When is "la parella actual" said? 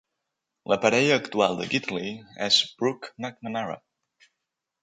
0.71-1.59